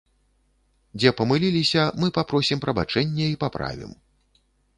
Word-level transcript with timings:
Дзе 1.01 1.09
памыліліся, 1.19 1.83
мы 1.99 2.07
папросім 2.17 2.57
прабачэння 2.65 3.25
і 3.35 3.37
паправім. 3.45 3.91